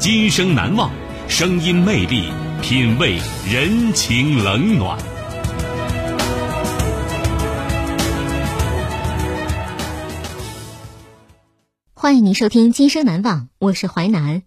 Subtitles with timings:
[0.00, 0.90] 今生难忘，
[1.28, 4.98] 声音魅力，品味人情冷暖。
[11.92, 14.42] 欢迎您收听《今生难忘》，我是淮南。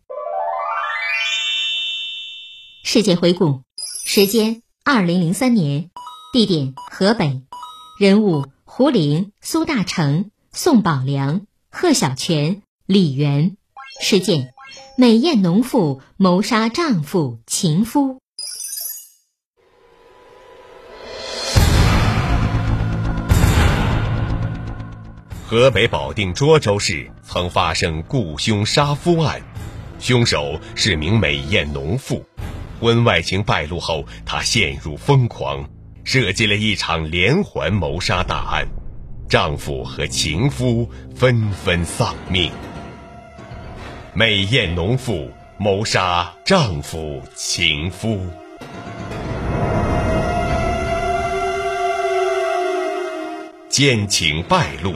[2.84, 3.62] 事件回顾：
[4.08, 5.92] 时间二零零三年，
[6.34, 7.44] 地点河北，
[8.00, 13.56] 人物胡林、苏大成、宋宝良、贺小泉、李元。
[14.02, 14.53] 事件：
[14.96, 18.20] 美艳农妇谋杀丈夫情夫。
[25.48, 29.42] 河北保定涿州市曾发生雇凶杀夫案，
[30.00, 32.24] 凶手是名美艳农妇。
[32.80, 35.68] 婚外情败露后，她陷入疯狂，
[36.04, 38.68] 设计了一场连环谋杀大案，
[39.28, 42.52] 丈夫和情夫纷纷丧命。
[44.16, 48.20] 美艳农妇谋杀丈夫情夫，
[53.68, 54.94] 奸情败露。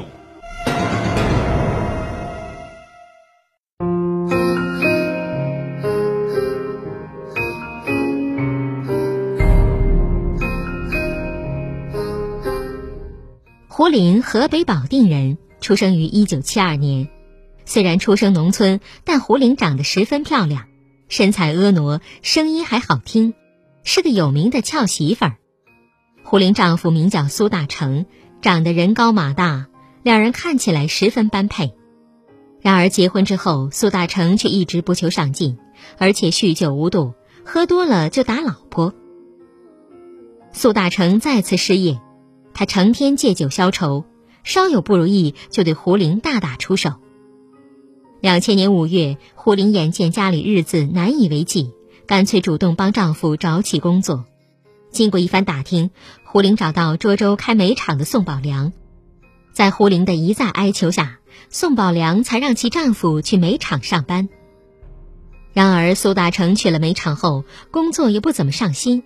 [13.68, 17.17] 胡林，河北保定人，出生于一九七二年。
[17.68, 20.68] 虽然出生农村，但胡玲长得十分漂亮，
[21.10, 23.34] 身材婀娜，声音还好听，
[23.84, 25.36] 是个有名的俏媳妇儿。
[26.24, 28.06] 胡玲丈夫名叫苏大成，
[28.42, 29.68] 长得人高马大，
[30.02, 31.76] 两人看起来十分般配。
[32.62, 35.58] 然而结婚之后，苏大成却一直不求上进，
[35.98, 38.94] 而且酗酒无度，喝多了就打老婆。
[40.54, 42.00] 苏大成再次失业。
[42.54, 44.06] 他成天借酒消愁，
[44.44, 46.94] 稍有不如意就对胡林大打出手。
[48.20, 51.72] 两千年五月，胡林眼见家里日子难以为继，
[52.08, 54.26] 干脆主动帮丈夫找起工作。
[54.92, 55.92] 经过一番打听，
[56.24, 58.74] 胡林找到涿州开煤厂的宋宝良，
[59.54, 61.20] 在胡林的一再哀求下，
[61.50, 64.30] 宋宝良才让其丈夫去煤厂上班。
[65.54, 69.04] 然而苏大成去了煤厂后，工作也不怎么上心，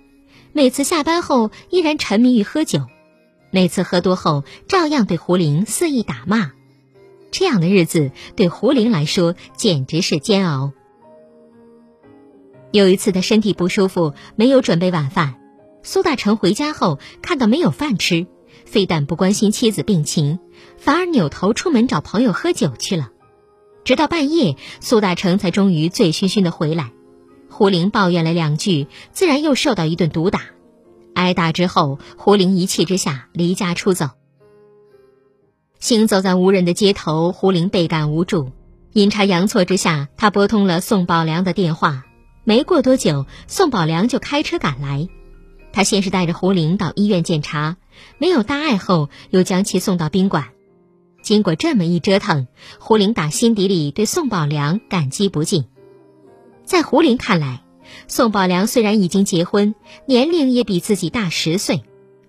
[0.53, 2.85] 每次下班后依然沉迷于喝酒。
[3.51, 6.51] 每次喝多后，照样对胡林肆意打骂，
[7.31, 10.73] 这样的日子对胡林来说简直是煎熬。
[12.71, 15.35] 有一次，他身体不舒服，没有准备晚饭。
[15.83, 18.27] 苏大成回家后看到没有饭吃，
[18.65, 20.39] 非但不关心妻子病情，
[20.77, 23.09] 反而扭头出门找朋友喝酒去了。
[23.83, 26.91] 直到半夜，苏大成才终于醉醺醺的回来。
[27.49, 30.41] 胡玲抱怨了两句，自然又受到一顿毒打。
[31.13, 34.11] 挨打之后，胡玲一气之下离家出走。
[35.81, 38.51] 行走在无人的街头，胡林倍感无助。
[38.93, 42.03] 阴差阳错之下，他拨通了宋宝良的电话。
[42.43, 45.09] 没过多久，宋宝良就开车赶来。
[45.73, 47.77] 他先是带着胡林到医院检查，
[48.19, 50.49] 没有大碍后，又将其送到宾馆。
[51.23, 55.65] 经过这么一折腾，胡林打心底里对宋宝良感激不尽。
[56.63, 57.63] 在胡林看来，
[58.07, 59.73] 宋宝良虽然已经结婚，
[60.05, 61.81] 年龄也比自己大十岁，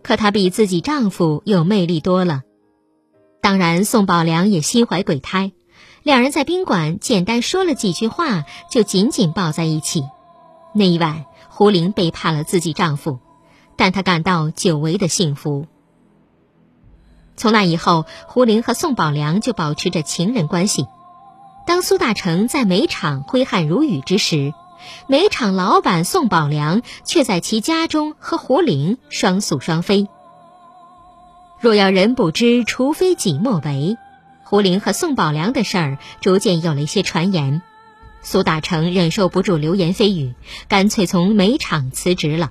[0.02, 2.40] 可她比自己丈夫有魅力多了。
[3.42, 5.50] 当然，宋宝良也心怀鬼胎，
[6.04, 10.04] 两人在宾馆简单说了几句话，就紧紧抱在一起。
[10.72, 13.18] 那一晚，胡玲背叛了自己丈夫，
[13.76, 15.66] 但她感到久违的幸福。
[17.36, 20.86] 从那以后，胡玲和宋宝良就保持着情人关系。
[21.66, 24.54] 当苏大成在煤场挥汗如雨之时，
[25.08, 30.06] 煤厂老板宋宝良却在其家中和胡玲双宿双飞。
[31.62, 33.96] 若要人不知，除非己莫为。
[34.42, 37.62] 胡玲和宋宝良的事儿逐渐有了一些传言。
[38.20, 40.34] 苏大成忍受不住流言蜚语，
[40.66, 42.50] 干脆从煤厂辞职了。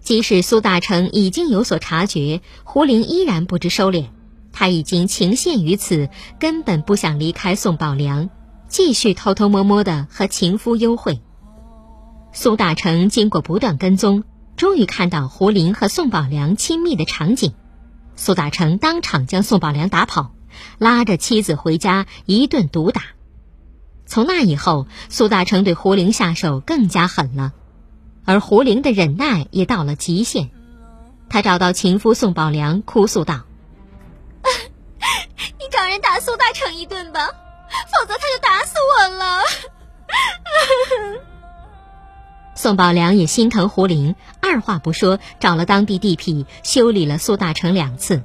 [0.00, 4.06] 即使苏大成已经有所察觉，胡玲依然不知收敛。
[4.50, 6.08] 他已经情陷于此，
[6.38, 8.30] 根本不想离开宋宝良，
[8.66, 11.20] 继续偷偷摸摸的和情夫幽会。
[12.32, 14.24] 苏大成经过不断跟踪，
[14.56, 17.54] 终于看到胡林和宋宝良亲密的场景。
[18.14, 20.34] 苏大成当场将宋宝良打跑，
[20.78, 23.02] 拉着妻子回家一顿毒打。
[24.06, 27.52] 从那以后，苏大成对胡玲下手更加狠了，
[28.24, 30.50] 而胡玲的忍耐也到了极限。
[31.30, 33.44] 他找到情夫宋宝良，哭诉道
[35.58, 39.40] ：“你找人打苏大成一顿吧，否则他就打死我了。”
[42.54, 48.22] 宋宝良也心疼胡玲，二话不说找了当地地痞修理了苏大成两次。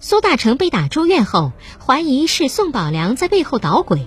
[0.00, 1.52] 苏大成被打住院后，
[1.84, 4.06] 怀疑是宋宝良在背后捣鬼。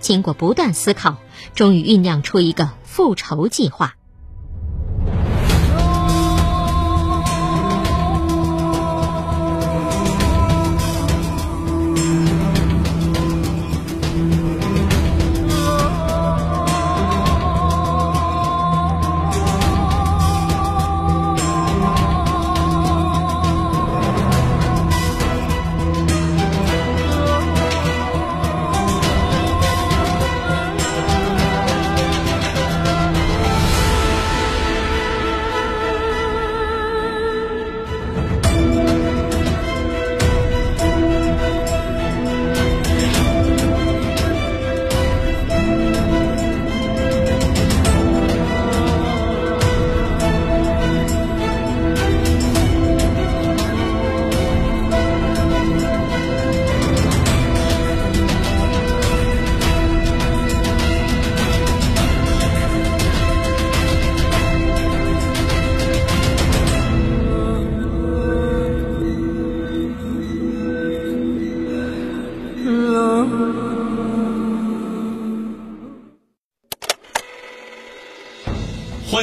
[0.00, 1.16] 经过不断思考，
[1.54, 3.96] 终于酝酿出一个复仇计划。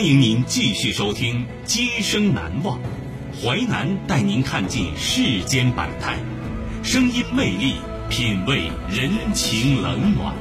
[0.05, 2.77] 欢迎您继续收听《今生难忘》，
[3.43, 6.19] 淮南带您看尽世间百态，
[6.83, 10.31] 声音魅力，品味人情冷暖。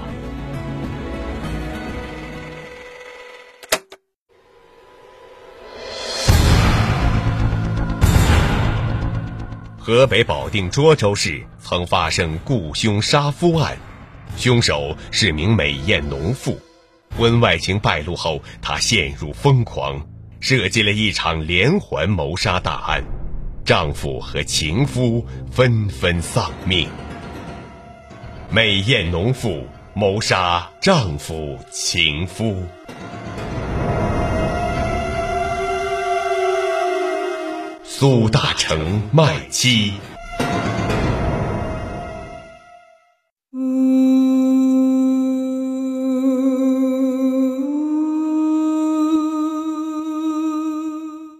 [9.78, 13.74] 河北保定涿州市曾发生雇凶杀夫案，
[14.36, 16.60] 凶手是名美艳农妇。
[17.16, 20.06] 婚外情败露后，她陷入疯狂，
[20.40, 23.04] 设计了一场连环谋杀大案，
[23.64, 26.88] 丈夫和情夫纷纷丧命。
[28.50, 32.62] 美艳农妇谋杀丈夫、情夫。
[37.84, 39.94] 苏大成卖妻。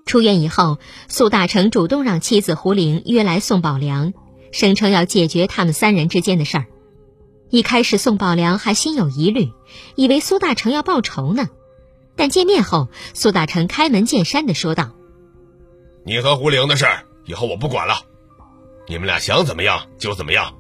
[0.07, 0.79] 出院以后，
[1.09, 4.13] 苏大成主动让妻子胡玲约来宋宝良，
[4.53, 6.67] 声称要解决他们三人之间的事儿。
[7.51, 9.51] 一开始，宋宝良还心有疑虑，
[9.95, 11.49] 以为苏大成要报仇呢。
[12.17, 14.93] 但见面后，苏大成开门见山的说道。
[16.05, 17.95] 你和胡玲的事儿，以后我不管了。
[18.87, 20.55] 你们俩想怎么样就怎么样，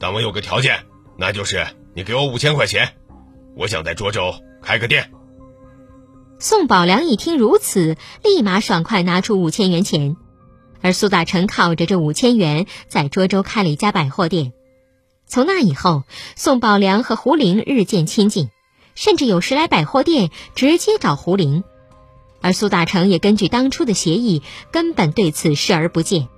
[0.00, 0.84] 但我有个条件，
[1.18, 2.94] 那就是你给我五千块钱，
[3.56, 5.10] 我想在涿州开个店。
[6.44, 10.14] 宋宝良一听如此，立马爽快拿出五千元钱，
[10.82, 14.52] 而苏大成靠着这五千元，在涿州开了一家百货店。
[15.26, 16.02] 从那以后，
[16.36, 18.50] 宋宝良和胡玲日渐亲近，
[18.94, 21.64] 甚至有时来百货店直接找胡玲。
[22.42, 26.28] 而苏大成也根据当初的协议，根本对此视而不见。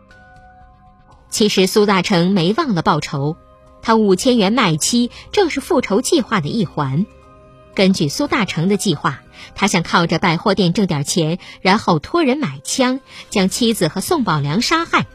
[1.31, 3.37] 其实苏大成没忘了报仇，
[3.83, 7.07] 他五千元卖妻正是复仇计划的一环。
[7.75, 9.21] 根据苏大成的计划，
[9.55, 13.01] 他想靠着百货店挣点钱，然后托人买枪，
[13.31, 15.07] 将妻子和宋宝良杀害。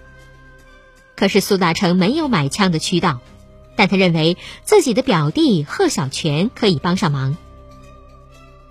[1.16, 3.20] 可是苏大成没有买枪的渠道，
[3.76, 7.38] 但他认为自己的表弟贺小泉可以帮上忙。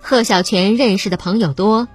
[0.00, 1.88] 贺小泉认识的朋友多。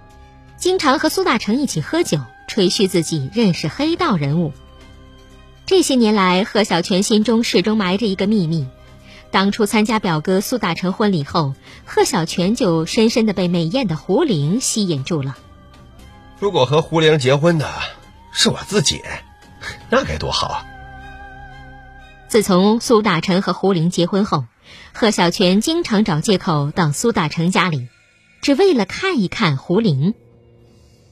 [0.58, 4.54] 经常和苏大成一起喝酒，吹嘘自己认识黑道人物。
[5.66, 8.66] 这些年来，贺小泉心中始终埋着一个秘密：
[9.36, 15.36] 当初参加表哥苏大成婚礼后，贺小泉就深深的被美艳的胡玲吸引住了。
[16.40, 17.70] 如果和胡玲结婚的
[18.32, 19.02] 是我自己，
[19.90, 20.66] 那该多好啊！
[22.30, 24.46] 自从苏大成和胡玲结婚后，
[24.94, 27.90] 贺小泉经常找借口到苏大成家里，
[28.42, 30.14] 只为了看一看胡玲。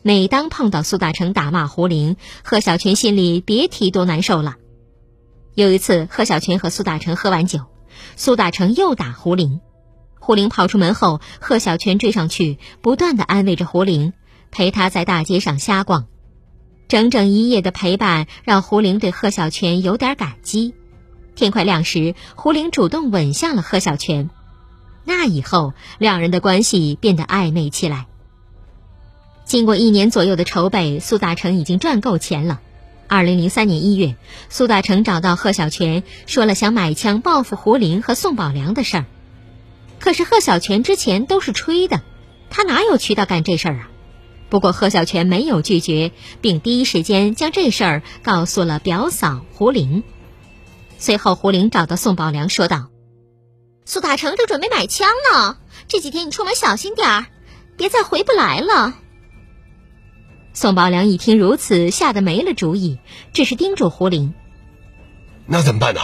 [0.02, 4.56] 每当碰到苏大成打骂胡玲，贺小泉心里别提多难受了。
[5.56, 7.60] 有一次，贺小泉和苏大成喝完酒，
[8.16, 9.60] 苏大成又打胡林。
[10.20, 14.14] 胡林跑出门后，贺小泉追上去，不断的安慰着胡林，
[14.52, 16.06] 陪他在大街上瞎逛。
[16.88, 20.74] 整整一夜的陪伴，让胡林对贺小泉有点感激。
[21.36, 24.30] 天快亮时，胡林主动吻向了贺小泉。
[25.04, 28.08] 那以后，两人的关系变得暧昧起来。
[29.44, 32.62] 经过一年左右的筹备，苏大成已经赚够钱了。
[33.08, 34.16] 二零零三年一月，
[34.50, 39.06] 苏大成找到贺小泉，说了想买枪报复胡林和宋宝良的事儿。
[40.00, 42.02] 可是贺小泉之前都是吹的，
[42.50, 43.90] 他哪有渠道干这事儿啊？
[44.50, 50.04] 不过贺小泉没有拒绝，并第一时间将这事儿告诉了表嫂胡林。
[50.98, 52.90] 随后，胡林找到宋宝良说道
[53.86, 55.58] ：“苏大成正准备买枪呢，
[55.88, 57.26] 这几天你出门小心点儿，
[57.78, 58.94] 别再回不来了。”
[60.54, 63.00] 宋宝良一听如此，吓得没了主意，
[63.34, 64.34] 只是叮嘱胡林
[65.48, 66.02] ：“那怎么办呢？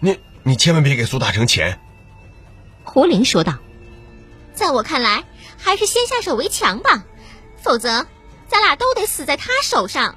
[0.00, 1.78] 你你千万别给苏大成钱。”
[2.82, 3.58] 胡林说道
[4.54, 5.22] ：“在我看来，
[5.56, 7.04] 还是先下手为强吧，
[7.62, 8.06] 否则
[8.48, 10.16] 咱俩都得死在他手上。”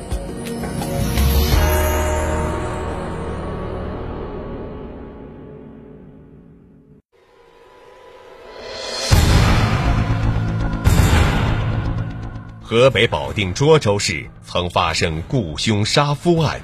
[12.71, 16.61] 河北保定涿州市曾发生雇凶杀夫案，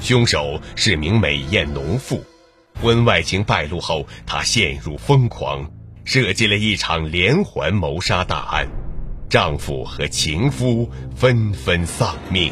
[0.00, 2.24] 凶手是名美艳农妇。
[2.80, 5.70] 婚外情败露后，她陷入疯狂，
[6.06, 8.66] 设计了一场连环谋杀大案，
[9.28, 12.50] 丈夫和情夫纷纷丧命。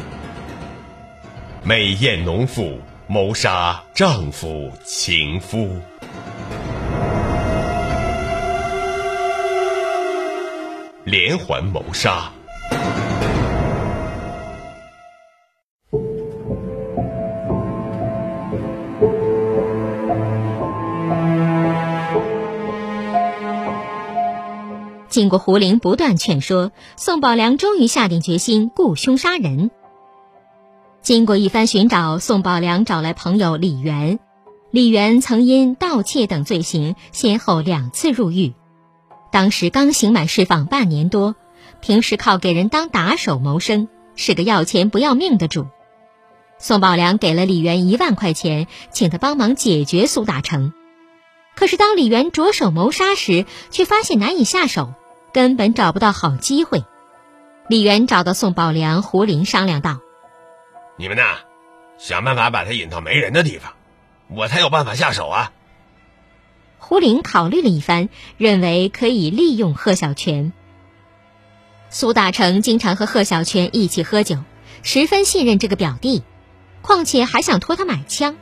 [1.63, 5.75] 美艳农妇谋杀丈夫、情夫，
[11.03, 12.31] 连环谋杀。
[25.09, 29.69] 经过胡林不断劝说，宋宝良终于下定决心雇凶杀人。
[31.01, 34.19] 经过一番寻找，宋宝良找来朋友李元。
[34.71, 38.53] 李元曾因盗窃等罪行先后两次入狱，
[39.31, 41.35] 当时刚刑满释放半年多，
[41.81, 45.67] 平时靠给人当打手谋生，是个要钱不要命的主。
[46.57, 50.73] 宋宝良给了李元一万块钱，请他帮忙解决苏大成。
[51.55, 54.93] 可是当李元着手谋杀时，却发现难以下手。
[55.33, 56.83] 根本找不到好机会，
[57.69, 60.01] 李元找到宋宝良、胡林商量道
[60.99, 61.23] ：“你们呐，
[61.97, 63.71] 想办法把他引到没人的地方，
[64.27, 65.53] 我才有办法下手啊。”
[66.79, 70.51] 胡林考虑了一番，认为可以利用贺小泉。
[71.93, 74.37] 苏大成经常和贺小泉一起喝酒，
[74.81, 76.23] 十分信任这个表弟，
[76.81, 78.37] 况且还想托他买枪，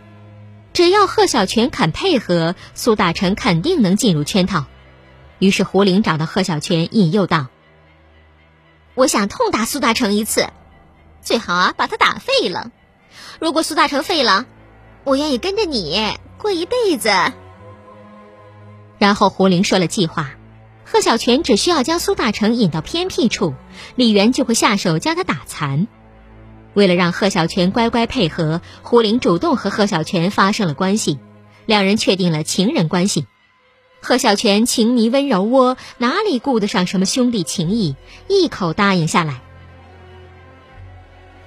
[0.72, 4.68] 只要贺小泉肯配合，苏大成肯定能进入圈套。
[5.40, 7.48] 于是胡林找到贺小泉，引诱道
[8.94, 10.48] ：“我想痛打苏大成一次，
[11.24, 12.72] 最好啊把他打废了。
[13.40, 14.46] 如果苏大成废了，
[15.04, 17.10] 我愿意跟着你过一辈子。”
[19.00, 20.30] 然后胡林说了计划：
[20.92, 23.54] 贺小泉只需要将苏大成引到偏僻处，
[23.96, 25.88] 李元就会下手将他打残。
[26.74, 31.20] 为了让贺小泉乖乖配合，胡林主动和贺小泉发生了关系，
[31.68, 33.28] 两人确定了情人关系。
[34.02, 37.96] 贺小泉情迷温柔窝，哪里顾得上什么兄弟情谊？
[38.28, 39.42] 一口答应下来。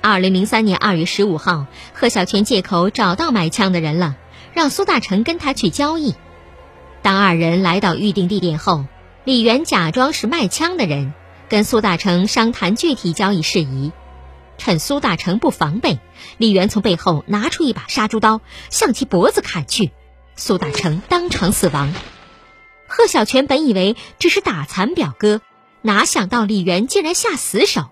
[0.01, 4.15] 二零零三年二月十五号，贺小泉借口找到买枪的人了，
[4.53, 6.15] 让苏大成跟他去交易。
[7.03, 8.85] 当二人来到预定地点后，
[9.25, 11.15] 李元假装是卖枪的人，
[11.49, 13.93] 跟苏大成商谈具体交易事宜。
[14.59, 16.01] 趁苏大成不防备，
[16.39, 19.93] 李元从背后拿出一把杀猪刀，向其脖子砍去，
[20.35, 21.95] 苏大成当场死亡。
[22.89, 25.41] 贺小泉本以为只是打残表哥，
[25.83, 27.91] 哪想到李元竟然下死手。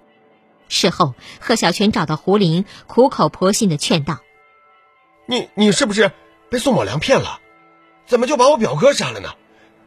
[0.69, 4.19] 事后，贺小泉找到胡林，苦口婆心的劝道
[5.27, 6.11] ：“你你是不是
[6.51, 7.39] 被宋宝良骗了？
[8.07, 9.31] 怎么就把我表哥杀了呢？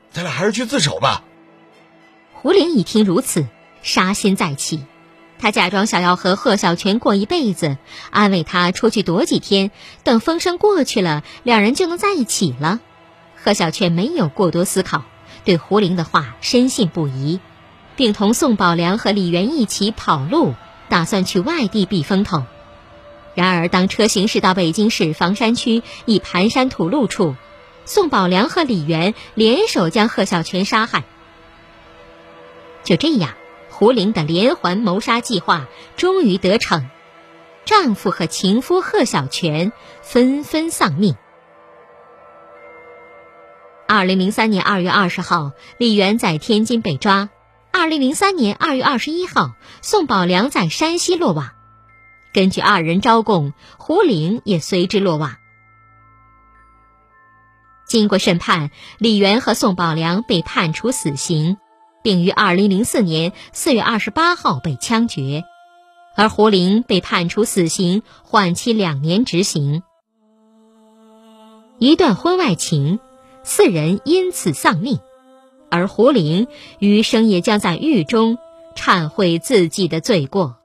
[0.10, 1.22] 咱俩还是去自首吧。”
[2.44, 3.48] 胡林一听如此，
[3.84, 4.82] 杀心再起。
[5.40, 7.78] 他假装想要和贺小泉过一辈子，
[8.10, 9.72] 安慰他出去躲几天，
[10.04, 12.82] 等风声过去了，两人就能在一起了。
[13.42, 15.06] 贺小泉没有过多思考，
[15.46, 17.40] 对胡林的话深信不疑，
[17.96, 20.54] 并同宋宝良和李元一起跑路，
[20.90, 22.44] 打算去外地避风头。
[23.36, 27.38] 然而，当车行驶到北京市房山区一盘山土路处，
[27.86, 31.06] 宋宝良和李元联手将贺小泉杀害。
[32.84, 33.36] 就这样。
[33.70, 36.90] 胡林的连环谋杀计划终于得逞，
[37.66, 39.74] 丈夫和情夫贺小泉
[40.04, 41.16] 纷纷丧命。
[43.88, 47.30] 二零零三年二月二十号，李元在天津被抓；
[47.72, 51.50] 二零零三年二月二十一号，宋宝良在山西落网。
[52.32, 55.36] 根据二人招供，胡林也随之落网。
[57.86, 61.58] 经过审判，李元和宋宝良被判处死刑。
[62.04, 65.44] 并于二零零四年四月二十八号被枪决，
[66.16, 69.82] 而胡林被判处死刑，缓期两年执行。
[71.80, 73.00] 一段婚外情，
[73.44, 75.00] 四人因此丧命，
[75.72, 76.48] 而胡林
[76.80, 78.38] 余生也将在狱中
[78.76, 80.58] 忏悔自己的罪过。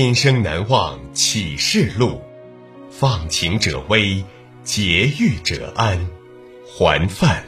[0.00, 2.20] 今生难忘启示录，
[2.88, 4.24] 放情者危，
[4.62, 6.08] 劫狱者安。
[6.64, 7.42] 还饭。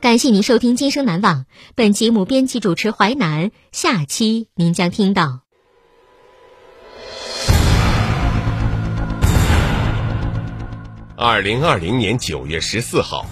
[0.00, 1.40] 感谢您收听《今生难忘》，
[1.74, 5.43] 本节目编辑主持淮南，下期您将听到。
[11.16, 13.24] 二零二零年九月十四号，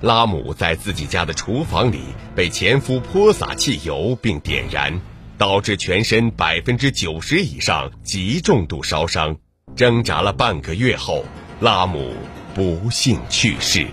[0.00, 2.00] 拉姆在自己家的厨房里
[2.34, 5.00] 被前夫泼洒汽油并点燃，
[5.38, 9.36] 导致全身百分之九十以上极重度烧伤。
[9.76, 11.24] 挣扎了半个月后，
[11.60, 12.12] 拉姆
[12.52, 13.86] 不幸去世。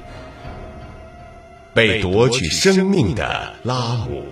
[1.76, 4.26] 被夺取生命的拉姆。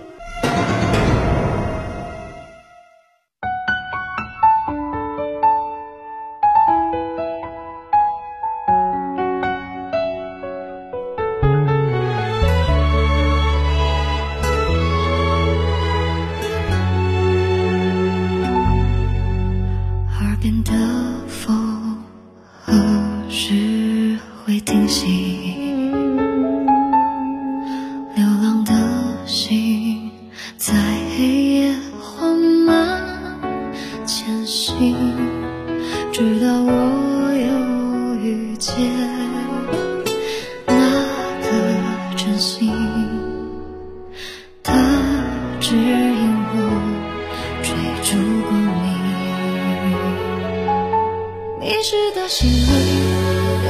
[51.66, 52.62] 遗失的心灵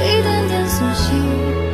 [0.03, 1.66] 一点点苏醒。